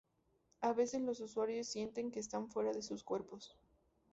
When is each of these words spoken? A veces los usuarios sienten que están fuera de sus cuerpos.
A 0.61 0.73
veces 0.73 0.99
los 1.03 1.19
usuarios 1.19 1.67
sienten 1.67 2.09
que 2.09 2.19
están 2.19 2.49
fuera 2.49 2.71
de 2.73 2.81
sus 2.81 3.03
cuerpos. 3.03 3.55